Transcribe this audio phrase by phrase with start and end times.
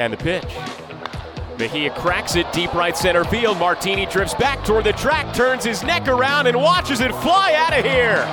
[0.00, 0.56] And the pitch.
[1.58, 3.58] Mejia cracks it deep right center field.
[3.58, 7.78] Martini drifts back toward the track, turns his neck around, and watches it fly out
[7.78, 8.24] of here.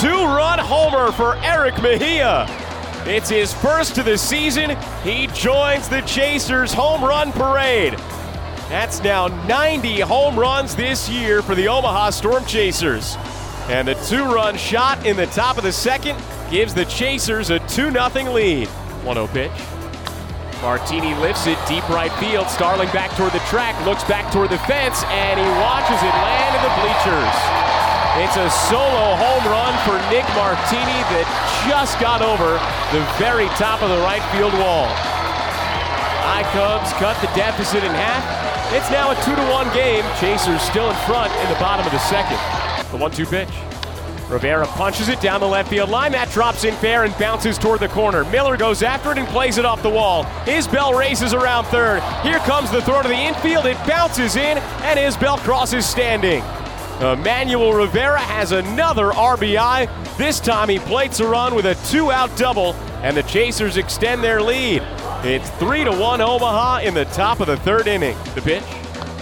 [0.00, 2.46] Two run homer for Eric Mejia.
[3.06, 4.78] It's his first of the season.
[5.02, 7.98] He joins the Chasers home run parade.
[8.70, 13.16] That's now 90 home runs this year for the Omaha Storm Chasers.
[13.68, 16.18] And the two run shot in the top of the second
[16.50, 18.68] gives the Chasers a 2 0 lead.
[18.68, 19.52] 1 0 pitch.
[20.64, 22.48] Martini lifts it deep right field.
[22.48, 26.52] Starling back toward the track, looks back toward the fence, and he watches it land
[26.56, 27.36] in the bleachers.
[28.24, 31.28] It's a solo home run for Nick Martini that
[31.68, 32.56] just got over
[32.96, 34.88] the very top of the right field wall.
[36.24, 38.24] I Cubs cut the deficit in half.
[38.72, 40.04] It's now a 2 to 1 game.
[40.16, 42.40] Chasers still in front in the bottom of the second.
[42.88, 43.52] The 1 2 pitch.
[44.28, 46.12] Rivera punches it down the left field line.
[46.12, 48.24] That drops in fair and bounces toward the corner.
[48.24, 50.24] Miller goes after it and plays it off the wall.
[50.46, 52.02] Isbell races around third.
[52.22, 53.66] Here comes the throw to the infield.
[53.66, 56.42] It bounces in, and Isbell crosses standing.
[57.00, 60.16] Emmanuel Rivera has another RBI.
[60.16, 64.22] This time he plates a run with a two out double, and the Chasers extend
[64.22, 64.82] their lead.
[65.22, 68.16] It's 3 to 1 Omaha in the top of the third inning.
[68.34, 68.64] The pitch.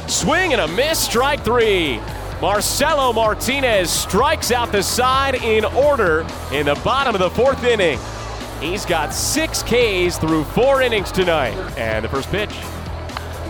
[0.09, 1.99] Swing and a miss, strike three.
[2.43, 8.03] Marcelo Martinez strikes out the side in order in the bottom of the fourth inning.
[8.59, 11.55] He's got six Ks through four innings tonight.
[11.79, 12.51] And the first pitch.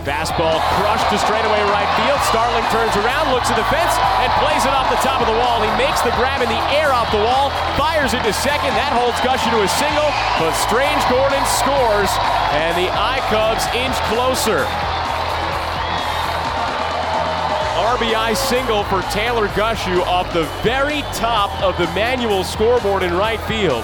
[0.05, 2.21] Fastball crushed to straightaway right field.
[2.29, 5.39] Starling turns around, looks at the fence, and plays it off the top of the
[5.41, 5.65] wall.
[5.65, 7.49] He makes the grab in the air off the wall,
[7.81, 8.77] fires it to second.
[8.77, 12.13] That holds Gushue to a single, but Strange Gordon scores,
[12.53, 14.92] and the I Cubs inch closer.
[17.73, 23.41] RBI single for Taylor Gushue off the very top of the manual scoreboard in right
[23.49, 23.83] field.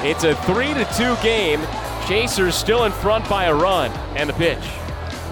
[0.00, 1.60] It's a 3 to 2 game.
[2.08, 3.90] Chasers still in front by a run.
[4.16, 4.64] And the pitch.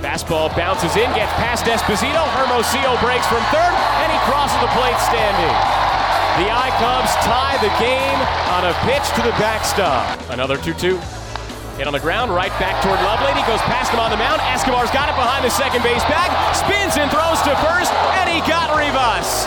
[0.05, 2.21] Fastball bounces in, gets past Esposito.
[2.37, 3.75] Hermosillo breaks from third,
[4.05, 5.57] and he crosses the plate standing.
[6.37, 8.21] The I Cubs tie the game
[8.53, 10.21] on a pitch to the backstop.
[10.29, 11.01] Another 2 2.
[11.77, 13.45] Hit on the ground, right back toward Lovelady.
[13.45, 14.41] Goes past him on the mound.
[14.49, 16.33] Escobar's got it behind the second base bag.
[16.57, 19.45] Spins and throws to first, and he got Rivas.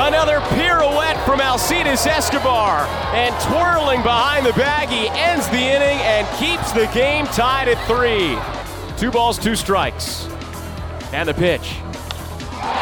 [0.00, 2.88] Another pirouette from Alcides Escobar.
[3.12, 7.76] And twirling behind the bag, he ends the inning and keeps the game tied at
[7.84, 8.40] three.
[8.96, 10.24] Two balls, two strikes.
[11.12, 11.76] And the pitch.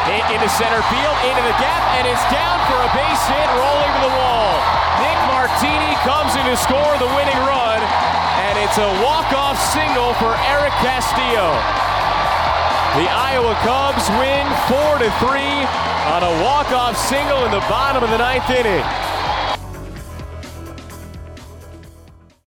[0.07, 3.91] Hit into center field, into the gap, and it's down for a base hit, rolling
[3.91, 4.55] to the wall.
[5.03, 7.81] Nick Martini comes in to score the winning run,
[8.41, 11.53] and it's a walk-off single for Eric Castillo.
[12.97, 15.45] The Iowa Cubs win 4 to 3
[16.09, 19.10] on a walk-off single in the bottom of the ninth inning.